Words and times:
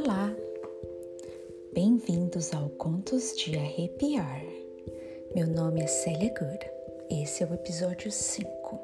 Olá! 0.00 0.32
Bem-vindos 1.72 2.54
ao 2.54 2.68
Contos 2.70 3.36
de 3.36 3.56
Arrepiar. 3.56 4.44
Meu 5.34 5.48
nome 5.48 5.82
é 5.82 5.88
Célia 5.88 6.32
Good. 6.38 6.70
Esse 7.10 7.42
é 7.42 7.46
o 7.46 7.54
episódio 7.54 8.12
5. 8.12 8.80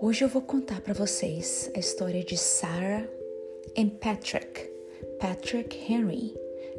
Hoje 0.00 0.24
eu 0.24 0.28
vou 0.30 0.40
contar 0.40 0.80
para 0.80 0.94
vocês 0.94 1.70
a 1.76 1.78
história 1.78 2.24
de 2.24 2.38
Sarah 2.38 3.06
e 3.76 3.84
Patrick. 3.84 4.70
Patrick 5.20 5.92
Henry 5.92 6.34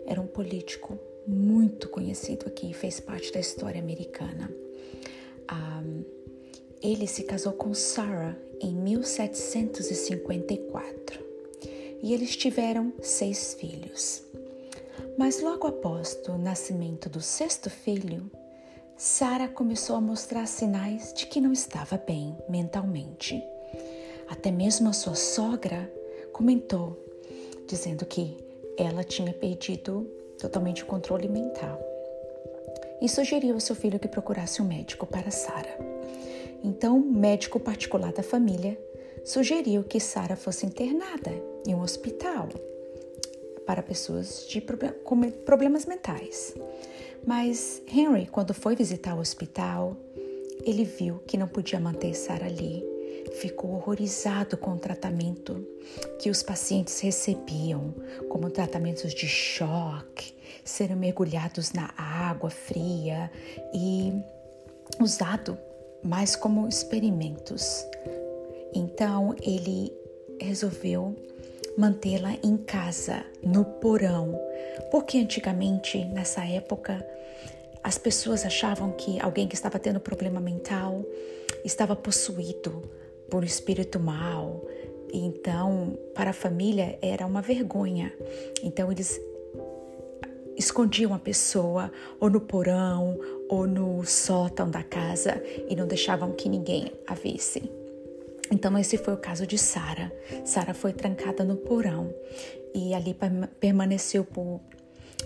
era 0.08 0.20
um 0.20 0.27
político 0.27 0.98
muito 1.27 1.88
conhecido 1.89 2.48
aqui, 2.48 2.73
fez 2.73 2.99
parte 2.99 3.31
da 3.31 3.39
história 3.39 3.80
americana. 3.80 4.52
Um, 5.53 6.03
ele 6.81 7.05
se 7.05 7.23
casou 7.23 7.53
com 7.53 7.71
Sarah 7.76 8.35
em 8.59 8.73
1754 8.73 11.27
e 12.01 12.13
eles 12.13 12.35
tiveram 12.35 12.93
seis 13.01 13.53
filhos. 13.53 14.23
Mas 15.17 15.41
logo 15.41 15.67
após 15.67 16.20
o 16.27 16.37
nascimento 16.37 17.09
do 17.09 17.21
sexto 17.21 17.70
filho, 17.70 18.29
Sarah 18.95 19.47
começou 19.47 19.95
a 19.95 20.01
mostrar 20.01 20.47
sinais 20.47 21.13
de 21.13 21.27
que 21.27 21.41
não 21.41 21.53
estava 21.53 21.97
bem 21.97 22.35
mentalmente. 22.49 23.43
Até 24.27 24.51
mesmo 24.51 24.89
a 24.89 24.93
sua 24.93 25.15
sogra 25.15 25.91
comentou, 26.31 26.97
dizendo 27.67 28.05
que 28.05 28.37
ela 28.77 29.03
tinha 29.03 29.34
perdido 29.34 30.09
totalmente 30.39 30.84
o 30.84 30.85
controle 30.85 31.27
mental 31.27 31.79
e 33.01 33.07
sugeriu 33.07 33.53
ao 33.53 33.59
seu 33.59 33.75
filho 33.75 33.99
que 33.99 34.07
procurasse 34.07 34.61
um 34.61 34.65
médico 34.65 35.05
para 35.05 35.31
Sarah. 35.31 35.77
Então, 36.63 36.98
o 36.98 37.11
médico 37.11 37.59
particular 37.59 38.11
da 38.11 38.23
família 38.23 38.79
sugeriu 39.23 39.84
que 39.84 39.99
Sara 39.99 40.35
fosse 40.35 40.65
internada 40.65 41.32
em 41.68 41.76
um 41.76 41.82
hospital 41.82 42.49
para 43.65 43.84
pessoas 43.84 44.48
de 44.48 44.62
com 45.04 45.29
problemas 45.46 45.85
mentais. 45.85 46.55
Mas 47.26 47.82
Henry, 47.87 48.27
quando 48.27 48.54
foi 48.54 48.76
visitar 48.76 49.15
o 49.15 49.20
hospital, 49.20 49.98
ele 50.63 50.84
viu 50.84 51.20
que 51.27 51.38
não 51.38 51.48
podia 51.48 51.79
manter 51.79 52.15
Sara 52.15 52.45
ali. 52.45 52.84
Ficou 53.41 53.71
horrorizado 53.71 54.55
com 54.57 54.71
o 54.71 54.79
tratamento 54.79 55.68
que 56.20 56.29
os 56.29 56.41
pacientes 56.41 56.99
recebiam, 57.01 57.93
como 58.29 58.49
tratamentos 58.49 59.13
de 59.13 59.27
choque, 59.27 60.34
serem 60.63 60.95
mergulhados 60.95 61.73
na 61.73 61.93
água 61.98 62.49
fria 62.49 63.29
e 63.73 64.13
usado 65.01 65.57
mas 66.03 66.35
como 66.35 66.68
experimentos. 66.68 67.85
Então 68.73 69.35
ele 69.41 69.91
resolveu 70.40 71.16
mantê-la 71.78 72.33
em 72.44 72.57
casa, 72.57 73.23
no 73.44 73.63
porão, 73.63 74.39
porque 74.89 75.19
antigamente, 75.19 76.03
nessa 76.06 76.44
época, 76.44 77.06
as 77.83 77.97
pessoas 77.97 78.45
achavam 78.45 78.91
que 78.91 79.19
alguém 79.22 79.47
que 79.47 79.56
estava 79.56 79.78
tendo 79.78 80.00
problema 80.00 80.41
mental 80.41 81.05
estava 81.63 81.95
possuído 81.95 82.81
por 83.29 83.44
um 83.44 83.45
espírito 83.45 84.00
mal. 84.00 84.66
Então, 85.13 85.97
para 86.13 86.31
a 86.31 86.33
família 86.33 86.97
era 87.01 87.25
uma 87.25 87.41
vergonha. 87.41 88.11
Então, 88.63 88.91
eles 88.91 89.22
escondiam 90.57 91.13
a 91.13 91.19
pessoa 91.19 91.91
ou 92.19 92.29
no 92.29 92.41
porão 92.41 93.19
ou 93.47 93.67
no 93.67 94.03
sótão 94.03 94.69
da 94.69 94.81
casa 94.81 95.41
e 95.69 95.75
não 95.75 95.85
deixavam 95.85 96.31
que 96.31 96.50
ninguém 96.50 96.91
a 97.05 97.13
visse. 97.13 97.87
Então 98.51 98.78
esse 98.78 98.97
foi 98.97 99.13
o 99.13 99.17
caso 99.17 99.45
de 99.45 99.57
Sara. 99.57 100.12
Sara 100.45 100.73
foi 100.73 100.94
trancada 100.94 101.44
no 101.44 101.57
porão 101.57 102.13
e 102.73 102.94
ali 102.94 103.16
permaneceu 103.59 104.23
por 104.23 104.62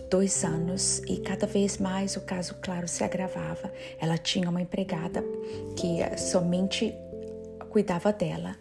dois 0.10 0.44
anos 0.44 1.00
e 1.08 1.18
cada 1.18 1.46
vez 1.46 1.78
mais 1.78 2.16
o 2.16 2.22
caso, 2.22 2.56
claro, 2.62 2.88
se 2.88 3.04
agravava. 3.04 3.72
Ela 4.00 4.18
tinha 4.18 4.50
uma 4.50 4.62
empregada 4.62 5.24
que 5.76 6.00
somente 6.18 6.94
cuidava 7.70 8.12
dela 8.12 8.58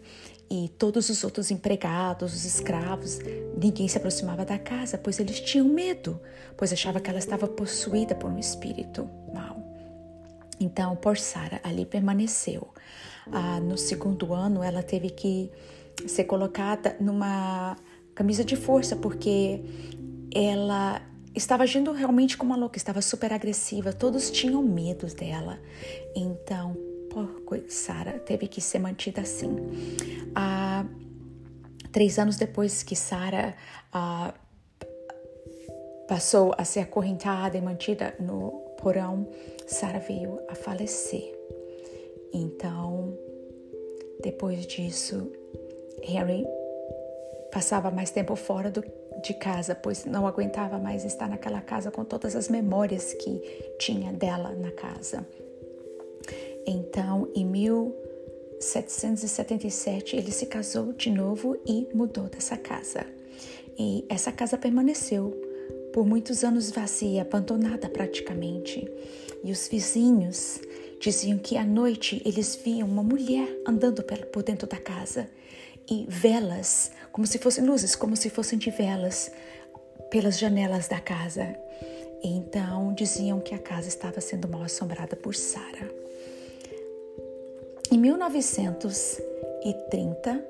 e 0.49 0.67
todos 0.77 1.09
os 1.09 1.23
outros 1.23 1.49
empregados, 1.49 2.33
os 2.33 2.43
escravos, 2.43 3.19
ninguém 3.57 3.87
se 3.87 3.97
aproximava 3.97 4.43
da 4.43 4.59
casa, 4.59 4.97
pois 4.97 5.17
eles 5.17 5.39
tinham 5.39 5.65
medo, 5.65 6.19
pois 6.57 6.73
achava 6.73 6.99
que 6.99 7.09
ela 7.09 7.19
estava 7.19 7.47
possuída 7.47 8.13
por 8.13 8.29
um 8.29 8.37
espírito 8.37 9.09
mau. 9.33 9.50
Então, 10.61 10.95
por 10.95 11.17
Sara 11.17 11.59
ali 11.63 11.85
permaneceu. 11.85 12.69
Ah, 13.31 13.59
no 13.59 13.77
segundo 13.77 14.31
ano, 14.31 14.63
ela 14.63 14.83
teve 14.83 15.09
que 15.09 15.51
ser 16.07 16.25
colocada 16.25 16.95
numa 16.99 17.75
camisa 18.13 18.45
de 18.45 18.55
força, 18.55 18.95
porque 18.95 19.63
ela 20.33 21.01
estava 21.33 21.63
agindo 21.63 21.91
realmente 21.91 22.37
como 22.37 22.51
uma 22.51 22.59
louca, 22.59 22.77
estava 22.77 23.01
super 23.01 23.33
agressiva, 23.33 23.91
todos 23.91 24.29
tinham 24.29 24.61
medo 24.61 25.07
dela. 25.07 25.59
Então, 26.15 26.77
Sara 27.67 28.19
teve 28.19 28.47
que 28.47 28.61
ser 28.61 28.77
mantida 28.77 29.21
assim. 29.21 29.55
Ah, 30.35 30.85
três 31.91 32.19
anos 32.19 32.37
depois 32.37 32.83
que 32.83 32.95
Sara 32.95 33.55
ah, 33.91 34.33
passou 36.07 36.53
a 36.55 36.63
ser 36.63 36.81
acorrentada 36.81 37.57
e 37.57 37.61
mantida 37.61 38.15
no 38.19 38.60
porão, 38.81 39.27
Sara 39.67 39.99
veio 39.99 40.39
a 40.47 40.55
falecer. 40.55 41.37
Então, 42.33 43.13
depois 44.21 44.65
disso, 44.65 45.29
Harry 46.03 46.47
passava 47.51 47.91
mais 47.91 48.09
tempo 48.11 48.35
fora 48.35 48.71
do, 48.71 48.83
de 49.23 49.33
casa, 49.33 49.75
pois 49.75 50.05
não 50.05 50.25
aguentava 50.25 50.79
mais 50.79 51.03
estar 51.05 51.29
naquela 51.29 51.61
casa 51.61 51.91
com 51.91 52.03
todas 52.03 52.35
as 52.35 52.49
memórias 52.49 53.13
que 53.13 53.39
tinha 53.79 54.11
dela 54.11 54.55
na 54.55 54.71
casa. 54.71 55.23
Então, 56.65 57.29
em 57.35 57.45
1777, 57.45 60.15
ele 60.15 60.31
se 60.31 60.45
casou 60.45 60.93
de 60.93 61.09
novo 61.09 61.57
e 61.65 61.89
mudou 61.93 62.25
dessa 62.25 62.55
casa. 62.57 63.05
E 63.77 64.05
essa 64.09 64.31
casa 64.31 64.57
permaneceu 64.57 65.50
por 65.93 66.05
muitos 66.05 66.43
anos 66.43 66.71
vazia, 66.71 67.21
abandonada 67.21 67.87
praticamente. 67.89 68.85
E 69.43 69.51
os 69.51 69.67
vizinhos 69.67 70.59
diziam 70.99 71.39
que 71.39 71.57
à 71.57 71.65
noite 71.65 72.21
eles 72.23 72.55
viam 72.55 72.87
uma 72.87 73.03
mulher 73.03 73.47
andando 73.65 74.03
por 74.31 74.43
dentro 74.43 74.67
da 74.67 74.77
casa 74.77 75.27
e 75.89 76.05
velas, 76.07 76.91
como 77.11 77.25
se 77.25 77.39
fossem 77.39 77.65
luzes, 77.65 77.95
como 77.95 78.15
se 78.15 78.29
fossem 78.29 78.59
de 78.59 78.69
velas, 78.69 79.31
pelas 80.09 80.37
janelas 80.37 80.87
da 80.87 80.99
casa. 80.99 81.55
então 82.23 82.93
diziam 82.93 83.39
que 83.39 83.55
a 83.55 83.59
casa 83.59 83.87
estava 83.87 84.21
sendo 84.21 84.47
mal 84.47 84.61
assombrada 84.61 85.15
por 85.15 85.33
Sara. 85.33 85.89
Em 87.91 87.97
1930, 87.97 90.45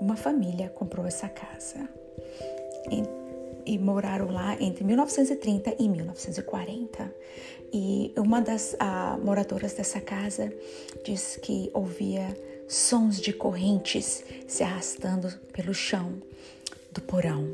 uma 0.00 0.16
família 0.16 0.70
comprou 0.70 1.06
essa 1.06 1.28
casa 1.28 1.86
e, 2.90 3.02
e, 3.66 3.78
moraram 3.78 4.30
lá 4.30 4.56
entre 4.60 4.84
1930 4.84 5.76
e 5.78 5.88
1940. 5.88 7.14
E 7.72 8.12
uma 8.16 8.40
das 8.40 8.76
moradoras 9.22 9.74
dessa 9.74 10.00
casa 10.00 10.52
diz 11.04 11.38
que 11.40 11.70
ouvia 11.72 12.36
sons 12.68 13.20
de 13.20 13.32
correntes 13.32 14.24
se 14.46 14.62
arrastando 14.62 15.32
pelo 15.52 15.74
chão 15.74 16.14
do 16.92 17.00
porão. 17.02 17.46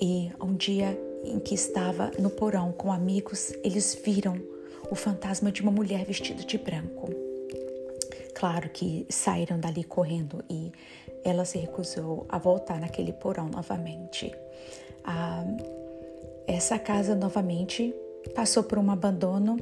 E 0.00 0.30
um 0.40 0.54
dia 0.54 0.98
em 1.24 1.38
que 1.38 1.54
estava 1.54 2.10
no 2.18 2.30
porão 2.30 2.72
com 2.72 2.92
amigos, 2.92 3.52
eles 3.62 3.94
viram 4.04 4.40
o 4.90 4.94
fantasma 4.94 5.52
de 5.52 5.62
uma 5.62 5.70
mulher 5.70 6.04
vestida 6.04 6.42
de 6.42 6.58
branco. 6.58 7.10
Claro 8.34 8.70
que 8.70 9.06
saíram 9.10 9.60
dali 9.60 9.84
correndo 9.84 10.42
e 10.48 10.72
ela 11.22 11.44
se 11.44 11.58
recusou 11.58 12.26
a 12.28 12.38
voltar 12.38 12.80
naquele 12.80 13.12
porão 13.12 13.48
novamente. 13.48 14.32
Essa 16.46 16.78
casa 16.78 17.14
novamente 17.14 17.94
passou 18.34 18.62
por 18.62 18.78
um 18.78 18.90
abandono 18.90 19.56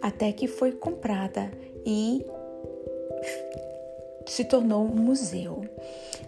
até 0.00 0.32
que 0.32 0.48
foi 0.48 0.72
comprada 0.72 1.50
e 1.86 2.24
se 4.26 4.44
tornou 4.44 4.84
um 4.84 4.96
museu. 4.96 5.62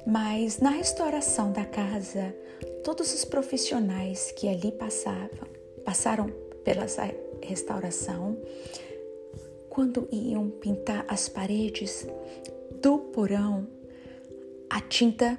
Mas 0.06 0.58
na 0.58 0.70
restauração 0.70 1.52
da 1.52 1.64
casa, 1.64 2.34
todos 2.84 3.12
os 3.14 3.24
profissionais 3.24 4.32
que 4.32 4.48
ali 4.48 4.72
passavam, 4.72 5.48
passaram 5.84 6.30
pela 6.64 6.86
restauração, 7.42 8.36
quando 9.68 10.06
iam 10.12 10.50
pintar 10.50 11.04
as 11.08 11.28
paredes 11.28 12.06
do 12.80 12.98
porão, 12.98 13.66
a 14.68 14.80
tinta 14.80 15.38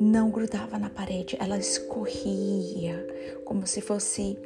não 0.00 0.30
grudava 0.30 0.78
na 0.78 0.88
parede, 0.88 1.36
ela 1.38 1.58
escorria 1.58 3.06
como 3.44 3.66
se 3.66 3.82
fosse 3.82 4.38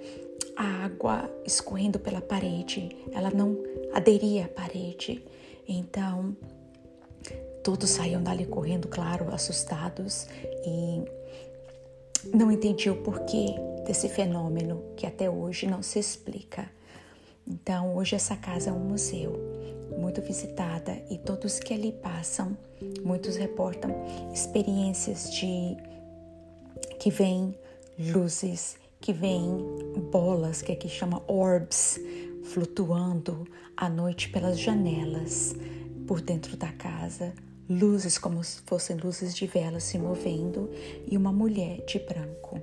água 0.57 1.31
escorrendo 1.47 2.01
pela 2.01 2.21
parede. 2.21 2.89
Ela 3.13 3.31
não 3.31 3.57
aderia 3.93 4.47
à 4.47 4.49
parede. 4.49 5.25
Então, 5.69 6.37
todos 7.63 7.91
saíam 7.91 8.21
dali 8.21 8.47
correndo, 8.47 8.89
claro, 8.89 9.33
assustados. 9.33 10.27
E 10.67 11.05
não 12.37 12.51
entendia 12.51 12.93
o 12.93 13.03
porquê 13.03 13.55
desse 13.87 14.09
fenômeno 14.09 14.83
que 14.97 15.07
até 15.07 15.31
hoje 15.31 15.69
não 15.69 15.83
se 15.83 16.01
explica. 16.01 16.69
Então, 17.47 17.95
hoje 17.95 18.17
essa 18.17 18.37
casa 18.37 18.71
é 18.71 18.73
um 18.73 18.81
museu 18.81 19.54
muito 19.99 20.21
visitada 20.21 20.97
e 21.11 21.19
todos 21.19 21.59
que 21.59 21.75
ali 21.75 21.93
passam, 21.93 22.57
muitos 23.03 23.37
reportam 23.37 23.91
experiências 24.33 25.33
de 25.33 25.77
que 26.99 27.11
vêm 27.11 27.55
luzes, 27.99 28.77
que 29.01 29.13
vêm 29.13 29.59
bolas, 30.11 30.63
que 30.63 30.73
aqui 30.73 30.89
chama 30.89 31.23
orbs, 31.27 32.01
flutuando 32.45 33.47
à 33.77 33.89
noite 33.89 34.29
pelas 34.29 34.59
janelas, 34.59 35.55
por 36.07 36.21
dentro 36.21 36.57
da 36.57 36.73
casa, 36.73 37.33
luzes 37.69 38.19
como 38.19 38.43
se 38.45 38.61
fossem 38.63 38.97
luzes 38.97 39.35
de 39.35 39.47
vela 39.47 39.81
se 39.81 39.99
movendo 39.99 40.71
e 41.07 41.17
uma 41.17 41.33
mulher 41.33 41.85
de 41.87 41.99
branco. 41.99 42.63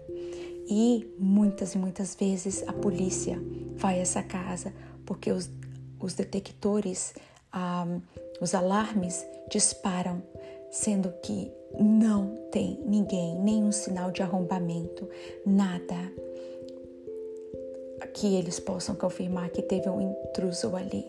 E 0.68 1.12
muitas 1.20 1.74
e 1.74 1.78
muitas 1.78 2.16
vezes 2.16 2.64
a 2.68 2.74
polícia 2.74 3.42
vai 3.76 3.96
a 3.96 4.02
essa 4.02 4.24
casa 4.24 4.74
porque 5.06 5.32
os, 5.32 5.50
os 6.06 6.14
detectores, 6.14 7.14
ah, 7.52 7.86
os 8.40 8.54
alarmes 8.54 9.26
disparam, 9.50 10.22
sendo 10.70 11.12
que 11.22 11.52
não 11.80 12.36
tem 12.52 12.80
ninguém, 12.86 13.36
nenhum 13.40 13.72
sinal 13.72 14.12
de 14.12 14.22
arrombamento, 14.22 15.08
nada 15.46 15.96
que 18.14 18.36
eles 18.36 18.60
possam 18.60 18.96
confirmar 18.96 19.50
que 19.50 19.62
teve 19.62 19.90
um 19.90 20.02
intruso 20.02 20.76
ali. 20.76 21.06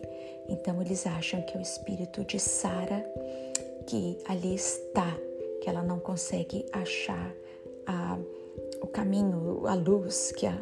Então 0.47 0.81
eles 0.81 1.05
acham 1.05 1.41
que 1.41 1.55
é 1.55 1.59
o 1.59 1.61
espírito 1.61 2.23
de 2.23 2.39
Sara 2.39 3.05
que 3.87 4.17
ali 4.27 4.55
está, 4.55 5.17
que 5.61 5.69
ela 5.69 5.81
não 5.81 5.99
consegue 5.99 6.65
achar 6.71 7.33
a, 7.85 8.17
o 8.81 8.87
caminho, 8.87 9.67
a 9.67 9.73
luz 9.73 10.31
que 10.31 10.45
a 10.45 10.57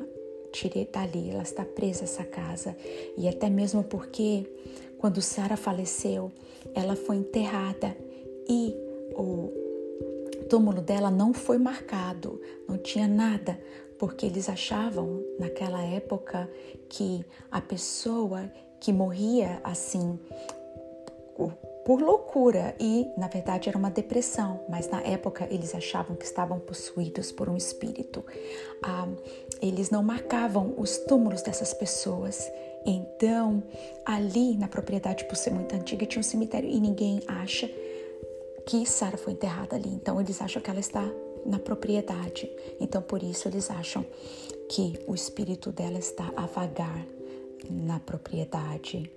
tirei 0.51 0.85
dali, 0.85 1.29
ela 1.29 1.43
está 1.43 1.63
presa 1.63 2.03
essa 2.03 2.23
casa. 2.23 2.75
E 3.17 3.27
até 3.27 3.49
mesmo 3.49 3.83
porque 3.83 4.45
quando 4.97 5.21
Sara 5.21 5.57
faleceu, 5.57 6.31
ela 6.75 6.95
foi 6.95 7.17
enterrada 7.17 7.95
e 8.47 8.75
o 9.15 9.49
túmulo 10.49 10.81
dela 10.81 11.09
não 11.09 11.33
foi 11.33 11.57
marcado, 11.57 12.39
não 12.67 12.77
tinha 12.77 13.07
nada, 13.07 13.59
porque 13.97 14.25
eles 14.25 14.49
achavam 14.49 15.23
naquela 15.39 15.81
época 15.81 16.49
que 16.89 17.23
a 17.49 17.61
pessoa 17.61 18.51
que 18.79 18.91
morria 18.91 19.61
assim 19.63 20.19
por 21.85 22.01
loucura 22.01 22.75
e, 22.79 23.07
na 23.17 23.27
verdade, 23.27 23.69
era 23.69 23.77
uma 23.77 23.89
depressão, 23.89 24.61
mas 24.69 24.87
na 24.87 25.01
época 25.01 25.47
eles 25.49 25.73
achavam 25.73 26.15
que 26.15 26.25
estavam 26.25 26.59
possuídos 26.59 27.31
por 27.31 27.49
um 27.49 27.57
espírito. 27.57 28.23
Ah, 28.83 29.07
eles 29.61 29.89
não 29.89 30.03
marcavam 30.03 30.73
os 30.77 30.97
túmulos 30.97 31.41
dessas 31.41 31.73
pessoas. 31.73 32.51
Então, 32.85 33.63
ali 34.05 34.57
na 34.57 34.67
propriedade, 34.67 35.25
por 35.25 35.35
ser 35.35 35.51
muito 35.51 35.75
antiga, 35.75 36.05
tinha 36.05 36.19
um 36.19 36.23
cemitério 36.23 36.69
e 36.69 36.79
ninguém 36.79 37.21
acha 37.27 37.69
que 38.65 38.85
Sara 38.85 39.17
foi 39.17 39.33
enterrada 39.33 39.75
ali. 39.75 39.89
Então, 39.89 40.19
eles 40.21 40.41
acham 40.41 40.61
que 40.61 40.69
ela 40.69 40.79
está 40.79 41.03
na 41.45 41.57
propriedade. 41.59 42.49
Então, 42.79 43.01
por 43.01 43.23
isso, 43.23 43.47
eles 43.47 43.71
acham 43.71 44.05
que 44.69 44.99
o 45.07 45.15
espírito 45.15 45.71
dela 45.71 45.97
está 45.97 46.31
a 46.35 46.45
vagar 46.45 47.05
na 47.69 47.99
propriedade 47.99 49.11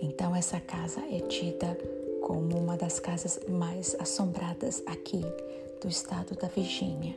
então, 0.00 0.34
essa 0.34 0.60
casa 0.60 1.00
é 1.00 1.20
tida 1.20 1.78
como 2.22 2.56
uma 2.56 2.76
das 2.76 2.98
casas 2.98 3.40
mais 3.48 3.94
assombradas 3.98 4.82
aqui 4.86 5.22
do 5.80 5.88
estado 5.88 6.34
da 6.34 6.48
Virgínia. 6.48 7.14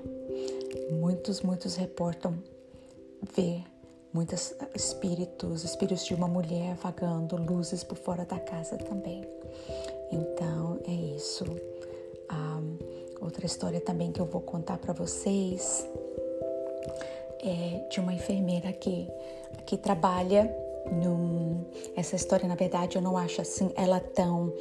Muitos, 0.91 1.41
muitos 1.41 1.75
reportam 1.75 2.37
ver 3.35 3.63
muitos 4.13 4.53
espíritos, 4.73 5.63
espíritos 5.63 6.05
de 6.05 6.13
uma 6.13 6.27
mulher 6.27 6.75
vagando, 6.75 7.35
luzes 7.35 7.83
por 7.83 7.97
fora 7.97 8.25
da 8.25 8.39
casa 8.39 8.77
também. 8.77 9.23
Então, 10.11 10.79
é 10.87 10.91
isso. 11.15 11.45
Ah, 12.29 12.59
outra 13.21 13.45
história 13.45 13.79
também 13.79 14.11
que 14.11 14.19
eu 14.19 14.25
vou 14.25 14.41
contar 14.41 14.77
para 14.77 14.93
vocês 14.93 15.87
é 17.39 17.87
de 17.89 17.99
uma 17.99 18.13
enfermeira 18.13 18.73
que, 18.73 19.07
que 19.65 19.77
trabalha 19.77 20.53
num, 20.91 21.46
essa 21.95 22.15
história, 22.15 22.47
na 22.47 22.55
verdade, 22.55 22.97
eu 22.97 23.01
não 23.01 23.17
acho 23.17 23.41
assim 23.41 23.71
ela 23.75 23.99
tão 23.99 24.53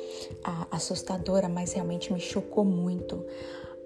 ah, 0.44 0.66
assustadora, 0.70 1.48
mas 1.48 1.72
realmente 1.72 2.12
me 2.12 2.20
chocou 2.20 2.64
muito. 2.64 3.24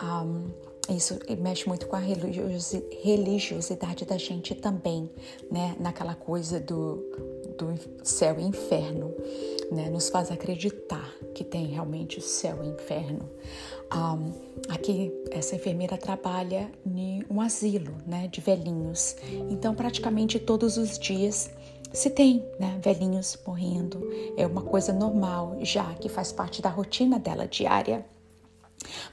Um, 0.02 0.48
isso 0.88 1.18
mexe 1.38 1.68
muito 1.68 1.86
com 1.86 1.94
a 1.94 2.00
religiosidade 2.00 4.04
da 4.04 4.18
gente 4.18 4.54
também, 4.54 5.08
né? 5.50 5.76
Naquela 5.78 6.14
coisa 6.14 6.58
do, 6.58 7.04
do 7.56 7.74
céu 8.02 8.40
e 8.40 8.42
inferno, 8.42 9.14
né? 9.70 9.88
Nos 9.88 10.08
faz 10.08 10.32
acreditar 10.32 11.14
que 11.34 11.44
tem 11.44 11.66
realmente 11.66 12.18
o 12.18 12.22
céu 12.22 12.64
e 12.64 12.68
inferno. 12.68 13.28
Um, 13.94 14.32
aqui, 14.68 15.12
essa 15.30 15.54
enfermeira 15.54 15.96
trabalha 15.96 16.70
em 16.84 17.24
um 17.30 17.40
asilo, 17.40 17.94
né? 18.06 18.26
De 18.28 18.40
velhinhos. 18.40 19.16
Então, 19.48 19.74
praticamente 19.74 20.40
todos 20.40 20.76
os 20.76 20.98
dias 20.98 21.50
se 21.92 22.10
tem, 22.10 22.44
né, 22.58 22.78
velhinhos 22.82 23.38
morrendo, 23.46 24.00
é 24.36 24.46
uma 24.46 24.62
coisa 24.62 24.92
normal, 24.92 25.56
já 25.60 25.94
que 25.94 26.08
faz 26.08 26.32
parte 26.32 26.62
da 26.62 26.68
rotina 26.68 27.18
dela 27.18 27.46
diária. 27.46 28.06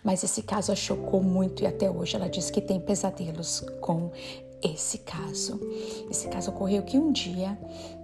Mas 0.04 0.24
esse 0.24 0.44
caso 0.44 0.72
a 0.72 0.76
chocou 0.76 1.22
muito 1.22 1.64
e 1.64 1.68
até 1.68 1.90
hoje 1.90 2.16
ela 2.16 2.30
diz 2.30 2.50
que 2.50 2.62
tem 2.62 2.80
pesadelos 2.80 3.66
com 3.82 4.12
esse 4.62 5.00
caso. 5.00 5.60
Esse 6.10 6.28
caso 6.30 6.52
ocorreu 6.52 6.84
que 6.84 6.98
um 6.98 7.12
dia 7.12 7.58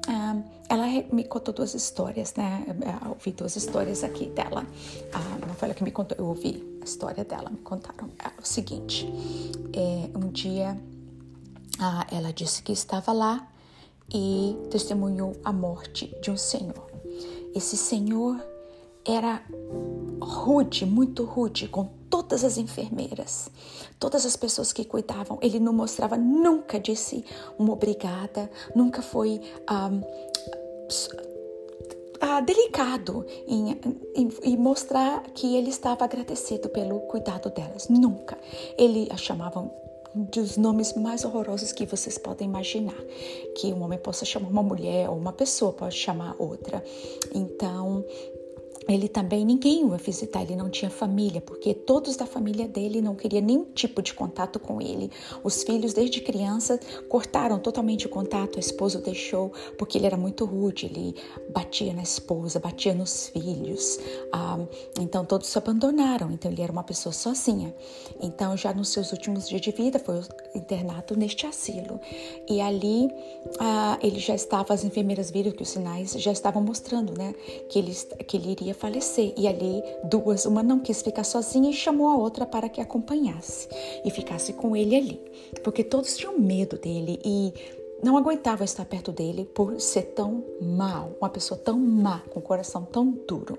ah, 0.08 0.42
ela 0.70 0.86
me 1.12 1.24
contou 1.24 1.54
duas 1.54 1.74
histórias, 1.74 2.34
né? 2.36 2.66
Eu 2.68 3.10
ouvi 3.12 3.31
duas 3.31 3.56
histórias 3.56 4.04
aqui 4.04 4.28
dela. 4.28 4.66
Ah, 5.14 5.38
não 5.46 5.54
foi 5.56 5.68
ela 5.68 5.75
que 5.75 5.84
me 5.84 5.92
contou, 5.92 6.18
eu 6.18 6.25
ouvi 6.25 6.78
a 6.81 6.86
história 6.86 7.24
dela, 7.24 7.50
me 7.50 7.58
contaram 7.58 8.10
é 8.24 8.42
o 8.42 8.46
seguinte: 8.46 9.08
é, 9.74 10.18
um 10.18 10.30
dia 10.30 10.78
ah, 11.80 12.06
ela 12.12 12.31
disse 12.34 12.62
que 12.62 12.72
estava 12.72 13.12
lá 13.12 13.48
e 14.12 14.58
testemunhou 14.70 15.36
a 15.44 15.54
morte 15.54 16.16
de 16.22 16.32
um 16.32 16.38
senhor. 16.38 16.92
Esse 17.54 17.78
senhor 17.78 18.44
era 19.06 19.44
rude, 20.22 20.86
muito 20.86 21.24
rude 21.24 21.68
com 21.68 21.89
todas 22.10 22.44
as 22.44 22.58
enfermeiras, 22.58 23.50
todas 24.00 24.25
as 24.25 24.36
pessoas 24.36 24.72
que 24.72 24.86
cuidavam. 24.86 25.38
Ele 25.42 25.60
não 25.60 25.74
mostrava, 25.74 26.16
nunca 26.18 26.80
disse 26.80 27.25
uma 27.58 27.74
obrigada, 27.74 28.50
nunca 28.75 29.01
foi 29.01 29.42
um, 29.70 30.00
uh, 32.24 32.46
delicado 32.46 33.25
em, 33.48 33.72
em, 34.16 34.30
em, 34.44 34.58
mostrar 34.58 35.22
que 35.32 35.56
ele 35.56 35.70
estava 35.70 36.06
agradecido 36.06 36.70
pelo 36.70 37.01
cuidado 37.01 37.50
delas. 37.50 37.89
Nunca. 37.89 38.38
Ele 38.77 39.08
a 39.12 39.18
chamavam 39.18 39.72
dos 40.15 40.58
nomes 40.58 40.93
mais 40.93 41.25
horrorosos 41.25 41.72
que 41.72 41.86
vocês 41.86 42.17
podem 42.17 42.48
imaginar. 42.48 43.00
Que 43.55 43.74
um 43.74 43.82
homem 43.84 43.98
possa 43.98 44.25
chamar 44.25 44.50
uma 44.50 44.63
mulher 44.63 45.10
ou 45.10 45.17
uma 45.17 45.34
pessoa 45.34 45.74
pode 45.74 45.96
chamar 45.96 46.36
outra. 46.38 46.84
Então, 47.34 48.05
ele 48.88 49.08
também 49.08 49.46
ninguém 49.46 49.88
ia 49.88 49.98
visitar, 49.98 50.42
ele 50.42 50.56
não 50.56 50.70
tinha 50.70 50.90
família, 50.90 51.42
porque 51.42 51.74
todos 51.74 52.16
da 52.16 52.25
família 52.25 52.68
dele 52.68 53.02
não 53.02 53.16
queriam 53.16 53.42
nenhum 53.42 53.66
tipo 53.66 54.02
de 54.02 54.13
contato 54.13 54.60
com 54.60 54.82
ele. 54.82 55.10
Os 55.44 55.63
filhos, 55.63 55.94
desde 55.94 56.22
criança, 56.22 56.80
cortaram 57.08 57.60
totalmente 57.60 58.06
o 58.06 58.10
contato, 58.10 58.58
a 58.58 58.60
esposa 58.60 59.00
o 59.00 59.02
deixou, 59.02 59.52
porque 59.78 59.98
ele 59.98 60.06
era 60.06 60.18
muito 60.18 60.46
rude, 60.46 60.86
ele 60.86 61.16
batia 61.50 61.94
na 61.94 62.04
esposa, 62.04 62.60
batia 62.60 62.94
nos 62.94 63.30
filhos. 63.30 64.00
Ah, 64.32 64.60
então 65.00 65.25
todos 65.25 65.48
se 65.48 65.58
abandonaram, 65.58 66.32
então 66.32 66.52
ele 66.52 66.62
era 66.62 66.72
uma 66.72 66.84
pessoa 66.84 67.13
sozinha. 67.13 67.74
Então, 68.22 68.56
já 68.58 68.74
nos 68.74 68.90
seus 68.90 69.12
últimos 69.12 69.48
dias 69.48 69.62
de 69.62 69.72
vida, 69.72 70.00
foi 70.00 70.22
internado 70.56 71.16
neste 71.16 71.46
asilo. 71.46 72.00
E 72.50 72.60
ali 72.60 73.10
ah, 73.60 73.98
ele 74.02 74.20
já 74.20 74.36
estava, 74.36 74.74
as 74.74 74.84
enfermeiras 74.84 75.32
viram 75.32 75.52
que 75.52 75.63
os 75.63 75.70
sinais 75.70 76.12
já 76.13 76.32
estavam 76.32 76.62
mostrando, 76.62 77.18
né, 77.18 77.34
que 77.70 77.80
ele, 77.80 77.94
que 78.28 78.38
ele 78.38 78.52
iria 78.52 78.73
falecer. 78.74 79.34
E 79.38 79.48
ali, 79.48 79.84
duas, 80.03 80.46
uma 80.46 80.63
não 80.63 80.80
quis 80.80 81.01
ficar 81.01 81.24
sozinha 81.24 81.70
e 81.70 81.74
chamou 81.74 82.08
a 82.08 82.15
outra 82.15 82.46
para 82.46 82.70
que 82.70 82.82
acompanhasse 82.82 83.68
e 84.03 84.12
ficasse 84.12 84.53
com 84.53 84.75
ele 84.75 84.96
ali. 84.96 85.22
Porque 85.63 85.84
todos 85.84 86.18
tinham 86.18 86.38
medo 86.38 86.77
dele 86.77 87.20
e 87.24 87.53
não 88.03 88.18
aguentavam 88.18 88.65
estar 88.65 88.86
perto 88.86 89.12
dele 89.12 89.46
por 89.46 89.80
ser 89.80 90.03
tão 90.13 90.44
mal, 90.62 91.12
uma 91.20 91.30
pessoa 91.30 91.58
tão 91.58 91.80
má, 91.80 92.20
com 92.32 92.39
o 92.39 92.44
coração 92.44 92.84
tão 92.84 93.10
duro. 93.27 93.58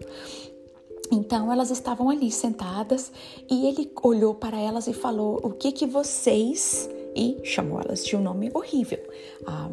Então 1.11 1.53
elas 1.53 1.71
estavam 1.71 2.11
ali 2.11 2.31
sentadas 2.31 3.13
e 3.51 3.67
ele 3.67 3.91
olhou 4.03 4.35
para 4.35 4.59
elas 4.59 4.87
e 4.87 4.93
falou: 4.93 5.41
O 5.43 5.51
que 5.51 5.73
que 5.73 5.87
vocês 5.87 6.89
e 7.15 7.39
chamou 7.45 7.81
elas 7.81 8.05
de 8.05 8.17
um 8.17 8.23
nome 8.23 8.51
horrível. 8.53 8.99
Ah, 9.47 9.71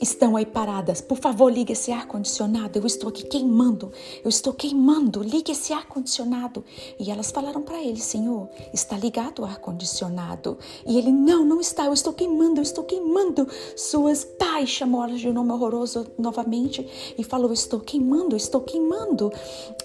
estão 0.00 0.36
aí 0.36 0.44
paradas, 0.44 1.00
por 1.00 1.16
favor, 1.18 1.50
ligue 1.50 1.72
esse 1.72 1.92
ar-condicionado. 1.92 2.78
Eu 2.78 2.86
estou 2.86 3.08
aqui 3.08 3.22
queimando, 3.22 3.92
eu 4.24 4.28
estou 4.28 4.52
queimando, 4.52 5.22
ligue 5.22 5.52
esse 5.52 5.72
ar-condicionado. 5.72 6.64
E 6.98 7.10
elas 7.10 7.30
falaram 7.30 7.62
para 7.62 7.80
ele: 7.80 8.00
Senhor, 8.00 8.48
está 8.72 8.96
ligado 8.96 9.42
o 9.42 9.44
ar-condicionado? 9.44 10.58
E 10.86 10.98
ele: 10.98 11.12
Não, 11.12 11.44
não 11.44 11.60
está, 11.60 11.86
eu 11.86 11.92
estou 11.92 12.12
queimando, 12.12 12.58
eu 12.58 12.62
estou 12.62 12.84
queimando. 12.84 13.46
Suas 13.76 14.24
pais 14.24 14.68
chamou 14.68 15.04
elas 15.04 15.20
de 15.20 15.28
um 15.28 15.32
nome 15.32 15.52
horroroso 15.52 16.06
novamente 16.18 17.14
e 17.16 17.22
falou: 17.22 17.52
Estou 17.52 17.78
queimando, 17.78 18.36
estou 18.36 18.60
queimando. 18.60 19.32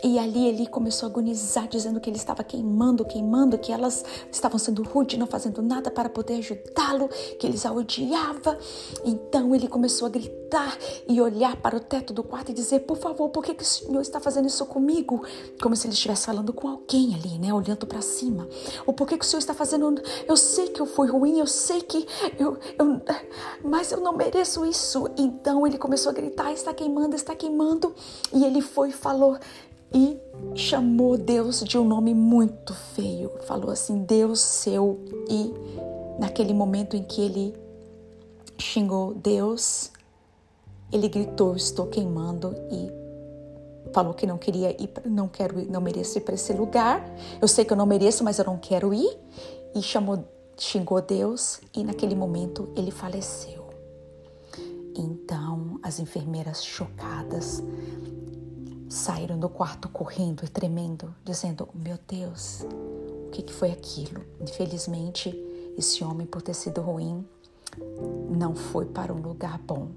E 0.03 0.17
ali 0.17 0.47
ele 0.47 0.65
começou 0.67 1.07
a 1.07 1.09
agonizar, 1.09 1.67
dizendo 1.67 1.99
que 1.99 2.09
ele 2.09 2.17
estava 2.17 2.43
queimando, 2.43 3.05
queimando, 3.05 3.57
que 3.57 3.71
elas 3.71 4.03
estavam 4.31 4.57
sendo 4.57 4.81
rude, 4.81 5.17
não 5.17 5.27
fazendo 5.27 5.61
nada 5.61 5.91
para 5.91 6.09
poder 6.09 6.35
ajudá-lo, 6.35 6.96
que 7.39 7.45
eles 7.45 7.65
a 7.65 7.71
odiava. 7.71 8.57
Então 9.03 9.53
ele 9.53 9.67
começou 9.67 10.07
a 10.07 10.09
gritar 10.09 10.77
e 11.07 11.21
olhar 11.21 11.55
para 11.57 11.75
o 11.75 11.79
teto 11.79 12.13
do 12.13 12.23
quarto 12.23 12.51
e 12.51 12.53
dizer: 12.53 12.81
Por 12.81 12.97
favor, 12.97 13.29
por 13.29 13.43
que, 13.43 13.53
que 13.53 13.63
o 13.63 13.65
Senhor 13.65 14.01
está 14.01 14.19
fazendo 14.19 14.47
isso 14.47 14.65
comigo? 14.65 15.23
Como 15.61 15.75
se 15.75 15.87
ele 15.87 15.93
estivesse 15.93 16.25
falando 16.25 16.53
com 16.53 16.67
alguém 16.67 17.15
ali, 17.15 17.37
né? 17.37 17.53
Olhando 17.53 17.85
para 17.85 18.01
cima. 18.01 18.47
Ou 18.85 18.93
por 18.93 19.07
que, 19.07 19.17
que 19.17 19.25
o 19.25 19.27
Senhor 19.27 19.39
está 19.39 19.53
fazendo. 19.53 20.01
Eu 20.27 20.37
sei 20.37 20.69
que 20.69 20.81
eu 20.81 20.85
fui 20.85 21.07
ruim, 21.07 21.39
eu 21.39 21.47
sei 21.47 21.81
que. 21.81 22.07
Eu, 22.37 22.57
eu, 22.77 23.01
mas 23.63 23.91
eu 23.91 23.99
não 23.99 24.13
mereço 24.13 24.65
isso. 24.65 25.09
Então 25.17 25.67
ele 25.67 25.77
começou 25.77 26.11
a 26.11 26.13
gritar: 26.13 26.51
Está 26.51 26.73
queimando, 26.73 27.15
está 27.15 27.35
queimando. 27.35 27.93
E 28.33 28.43
ele 28.43 28.61
foi 28.61 28.89
e 28.89 28.93
falou: 28.93 29.37
e 29.93 30.17
chamou 30.53 31.17
Deus 31.17 31.61
de 31.61 31.77
um 31.77 31.85
nome 31.85 32.13
muito 32.13 32.73
feio. 32.73 33.31
Falou 33.45 33.71
assim: 33.71 34.03
Deus 34.03 34.39
seu. 34.39 34.99
E 35.29 35.53
naquele 36.19 36.53
momento 36.53 36.95
em 36.95 37.03
que 37.03 37.21
ele 37.21 37.53
xingou 38.57 39.13
Deus, 39.13 39.91
ele 40.91 41.07
gritou: 41.07 41.55
Estou 41.55 41.87
queimando 41.87 42.55
e 42.71 42.91
falou 43.93 44.13
que 44.13 44.27
não 44.27 44.37
queria 44.37 44.71
ir, 44.81 44.89
não 45.05 45.27
quero 45.27 45.59
ir, 45.59 45.69
não 45.69 45.81
mereço 45.81 46.17
ir 46.17 46.21
para 46.21 46.35
esse 46.35 46.53
lugar. 46.53 47.03
Eu 47.41 47.47
sei 47.47 47.65
que 47.65 47.73
eu 47.73 47.77
não 47.77 47.85
mereço, 47.85 48.23
mas 48.23 48.39
eu 48.39 48.45
não 48.45 48.57
quero 48.57 48.93
ir. 48.93 49.17
E 49.75 49.81
chamou, 49.81 50.23
xingou 50.57 51.01
Deus 51.01 51.59
e 51.73 51.83
naquele 51.83 52.15
momento 52.15 52.69
ele 52.75 52.91
faleceu. 52.91 53.67
Então 54.95 55.79
as 55.83 55.99
enfermeiras 55.99 56.63
chocadas 56.63 57.63
saíram 58.89 59.37
do 59.37 59.49
quarto 59.49 59.89
correndo 59.89 60.43
e 60.43 60.47
tremendo, 60.47 61.13
dizendo: 61.23 61.67
Meu 61.73 61.97
Deus, 62.07 62.65
o 63.27 63.29
que, 63.31 63.53
foi 63.53 63.71
aquilo? 63.71 64.23
Infelizmente, 64.41 65.35
esse 65.77 66.03
homem, 66.03 66.25
por 66.25 66.41
ter 66.41 66.53
sido 66.53 66.81
ruim, 66.81 67.25
não 68.29 68.55
foi 68.55 68.85
para 68.85 69.13
um 69.13 69.21
lugar 69.21 69.57
bom. 69.59 69.89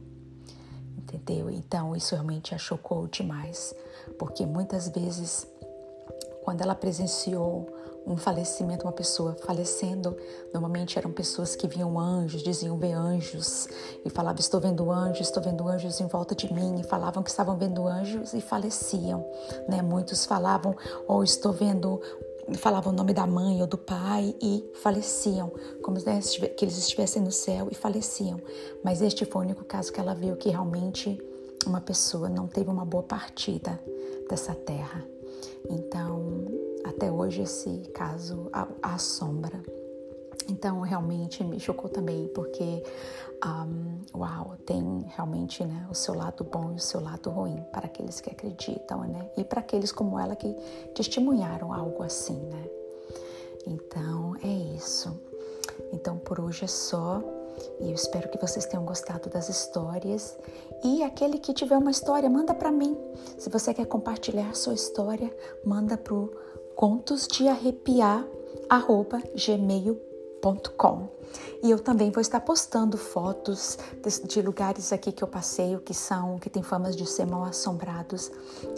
Entendeu? 0.99 1.51
Então, 1.51 1.97
isso 1.97 2.15
realmente 2.15 2.55
a 2.55 2.59
chocou 2.59 3.07
demais, 3.09 3.75
porque 4.19 4.47
muitas 4.47 4.89
vezes, 4.89 5.47
quando 6.45 6.61
ela 6.61 6.75
presenciou 6.75 7.69
um 8.07 8.17
falecimento, 8.17 8.85
uma 8.87 8.93
pessoa 8.93 9.37
falecendo, 9.45 10.17
normalmente 10.53 10.99
eram 10.99 11.13
pessoas 11.13 11.55
que 11.55 11.69
viam 11.69 11.99
anjos, 11.99 12.43
diziam 12.43 12.77
ver 12.79 12.93
anjos 12.93 13.69
e 14.05 14.11
falavam 14.11 14.41
estou 14.41 14.61
vendo 14.61 14.91
anjos, 14.91 15.27
estou 15.27 15.43
vendo 15.43 15.69
anjos 15.69 16.01
em 16.01 16.07
volta 16.07 16.35
de 16.35 16.53
mim 16.53 16.81
e 16.81 16.83
falavam 16.83 17.23
que 17.23 17.31
estavam 17.31 17.57
vendo 17.57 17.87
anjos 17.87 18.33
e 18.33 18.41
faleciam, 18.41 19.25
né? 19.69 19.83
Muitos 19.83 20.25
falavam, 20.25 20.75
ou 21.07 21.19
oh, 21.19 21.25
estou 21.25 21.53
vendo 21.53 22.01
falavam 22.59 22.93
o 22.93 22.97
nome 22.97 23.13
da 23.13 23.27
mãe 23.27 23.61
ou 23.61 23.67
do 23.67 23.79
pai 23.79 24.35
e 24.41 24.65
faleciam, 24.75 25.53
como 25.83 25.99
né, 25.99 26.21
eles 26.61 26.79
estivessem 26.79 27.23
no 27.23 27.33
céu 27.33 27.69
e 27.71 27.75
faleciam. 27.75 28.41
Mas 28.85 29.03
este 29.03 29.25
foi 29.25 29.43
o 29.43 29.45
único 29.45 29.65
caso 29.65 29.93
que 29.93 30.01
ela 30.01 30.15
viu 30.15 30.37
que 30.37 30.49
realmente 30.49 31.21
uma 31.67 31.81
pessoa 31.81 32.29
não 32.29 32.47
teve 32.47 32.71
uma 32.71 32.85
boa 32.85 33.03
partida 33.03 33.81
dessa 34.29 34.55
terra. 34.55 35.05
Então, 35.69 36.47
até 36.85 37.11
hoje 37.11 37.43
esse 37.43 37.91
caso 37.93 38.51
assombra. 38.83 39.63
Então, 40.51 40.81
realmente 40.81 41.45
me 41.45 41.61
chocou 41.61 41.89
também, 41.89 42.27
porque, 42.29 42.83
um, 43.45 44.19
uau, 44.19 44.57
tem 44.67 45.05
realmente 45.15 45.65
né, 45.65 45.87
o 45.91 45.95
seu 45.95 46.15
lado 46.15 46.43
bom 46.43 46.73
e 46.73 46.75
o 46.75 46.81
seu 46.81 47.01
lado 47.01 47.31
ruim 47.31 47.63
para 47.73 47.87
aqueles 47.87 48.21
que 48.21 48.31
acreditam, 48.31 49.05
né? 49.05 49.31
E 49.37 49.45
para 49.45 49.61
aqueles 49.61 49.93
como 49.93 50.19
ela 50.19 50.35
que 50.35 50.53
testemunharam 50.95 51.73
algo 51.73 52.03
assim, 52.03 52.37
né? 52.37 52.69
Então, 53.67 54.35
é 54.43 54.77
isso. 54.77 55.21
Então, 55.93 56.19
por 56.19 56.41
hoje 56.41 56.65
é 56.65 56.69
só. 56.69 57.23
E 57.79 57.89
eu 57.89 57.95
espero 57.95 58.29
que 58.29 58.41
vocês 58.41 58.67
tenham 58.67 58.85
gostado 58.85 59.29
das 59.31 59.49
histórias. 59.49 60.37
E 60.83 61.03
aquele 61.05 61.39
que 61.39 61.55
tiver 61.55 61.77
uma 61.77 61.91
história, 61.91 62.29
manda 62.29 62.55
para 62.55 62.73
mim. 62.73 62.97
Se 63.39 63.49
você 63.49 63.73
quer 63.73 63.87
compartilhar 63.87 64.55
sua 64.57 64.75
história, 64.75 65.33
manda 65.65 65.97
pro 65.97 66.35
E 71.63 71.71
eu 71.71 71.79
também 71.79 72.11
vou 72.11 72.21
estar 72.21 72.41
postando 72.41 72.97
fotos 72.97 73.79
de, 74.03 74.27
de, 74.27 74.43
lugares 74.43 74.93
aqui 74.93 75.13
que 75.13 75.23
eu 75.23 75.29
passeio 75.29 75.81
que 75.81 75.95
são 75.95 76.39
que 76.39 76.51
tem 76.51 76.63
famas 76.63 76.97
de 76.97 77.07
ser 77.07 77.27
mal 77.27 77.45
assombrados 77.45 78.31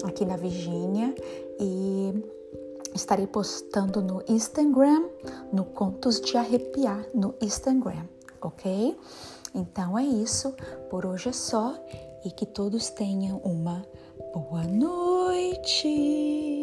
aqui 0.04 0.25
na 0.25 0.37
Virgínia 0.37 1.14
e 1.59 2.12
estarei 2.95 3.26
postando 3.26 4.02
no 4.02 4.23
Instagram, 4.28 5.04
no 5.52 5.64
Contos 5.64 6.21
de 6.21 6.37
Arrepiar 6.37 7.07
no 7.14 7.35
Instagram 7.40 8.04
ok? 8.42 8.97
Então 9.54 9.99
é 9.99 10.04
isso, 10.04 10.54
por 10.90 11.07
hoje 11.07 11.28
é 11.28 11.33
só 11.33 11.75
e 12.25 12.31
que 12.31 12.47
todos 12.47 12.90
tenham 12.90 13.38
uma 13.38 13.85
boa 14.33 14.64
noite. 14.64 16.62